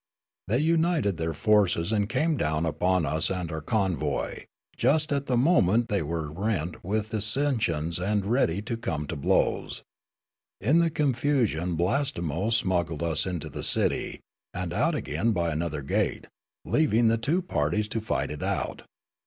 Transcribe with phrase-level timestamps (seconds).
[0.47, 5.37] They united their forces and came down upon us and our convoy, just at the
[5.37, 9.83] moment that they were rent with dissensions and ready to come to blows.
[10.59, 14.21] In the confusion Blastemo smuggled us into the citj^,
[14.55, 16.25] and out again by another gate,
[16.65, 18.81] leaving the two parties to fight it out.